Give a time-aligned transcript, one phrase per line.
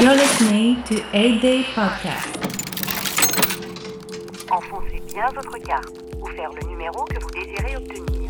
[0.00, 1.66] Listening to 8 Day.
[4.50, 8.29] Enfoncez bien votre carte ou faire le numéro que vous désirez obtenir.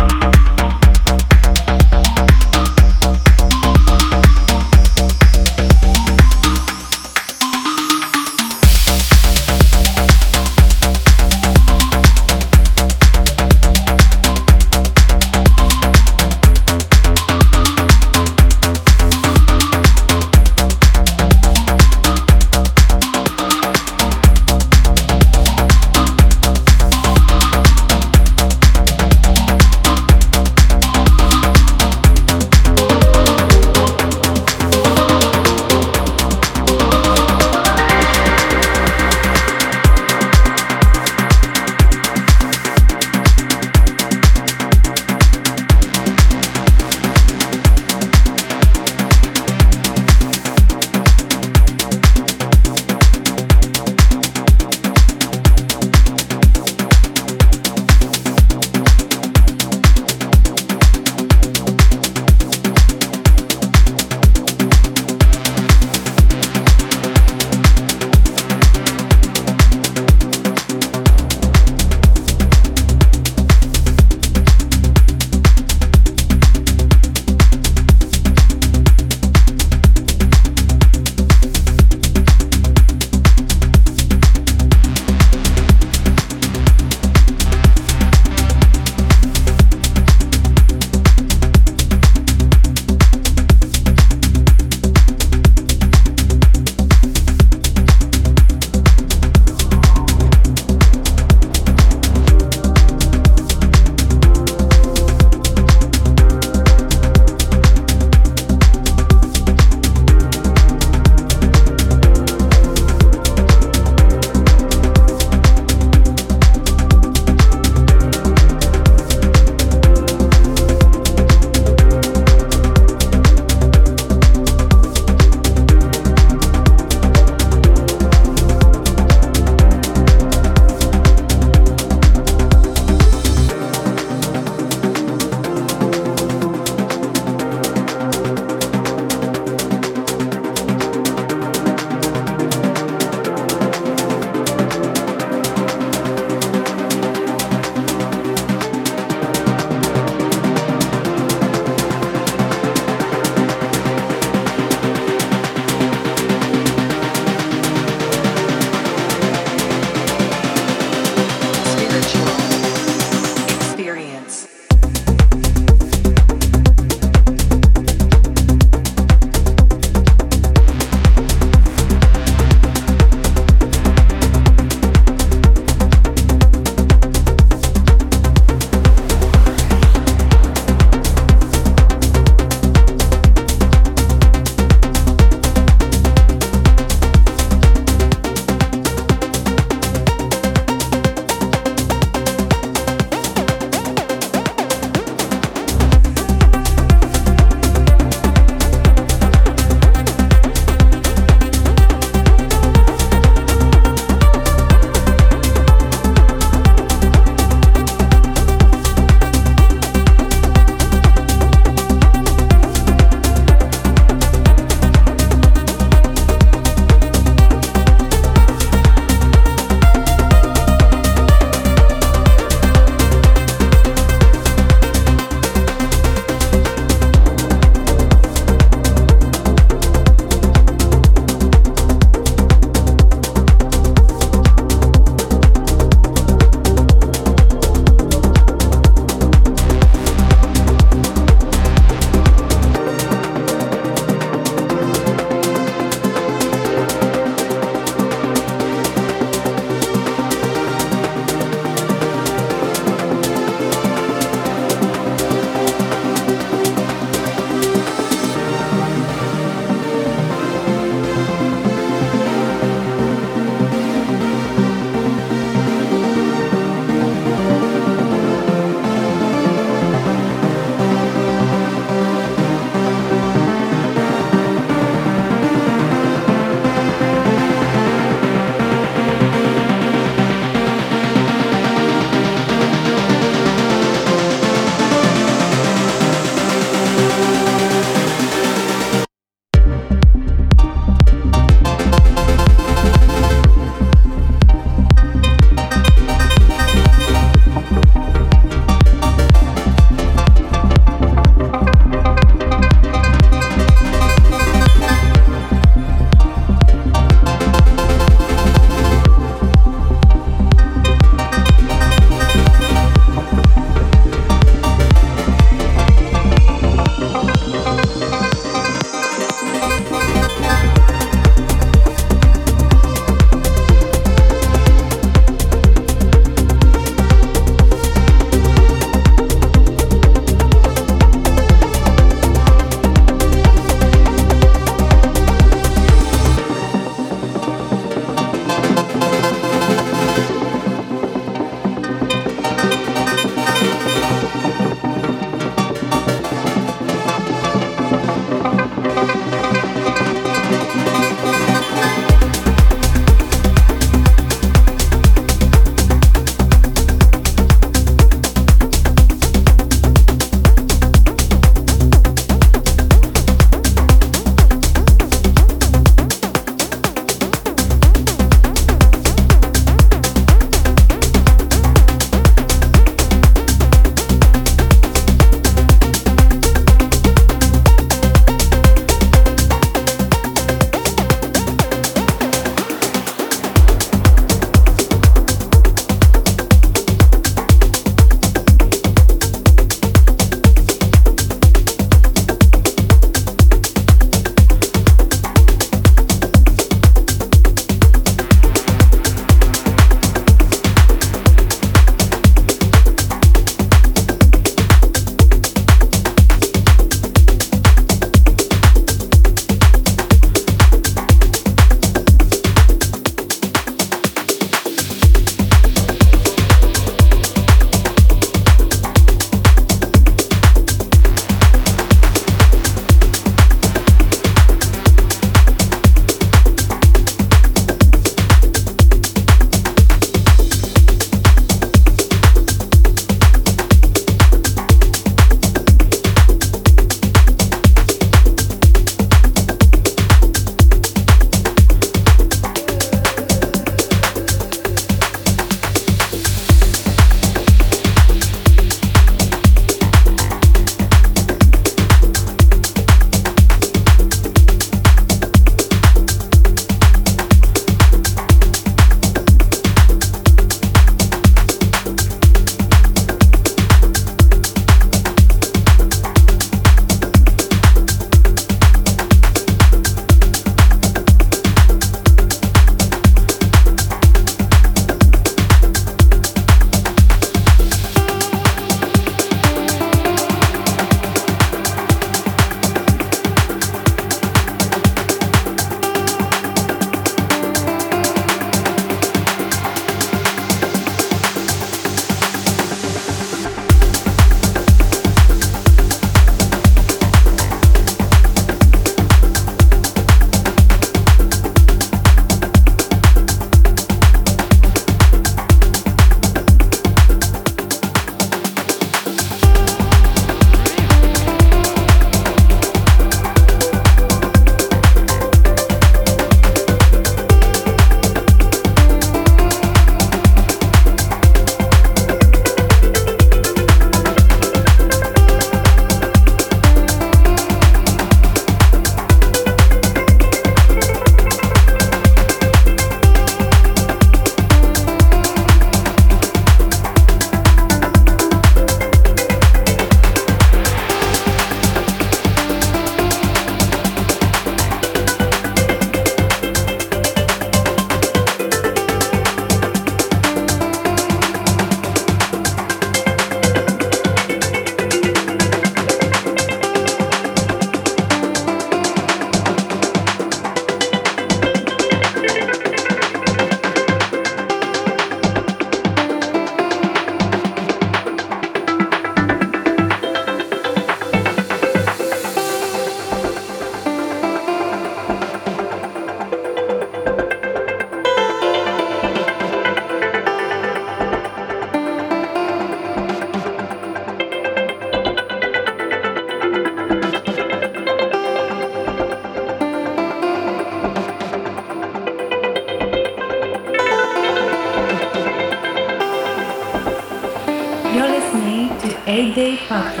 [599.71, 600.00] 8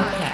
[0.00, 0.29] Podcast.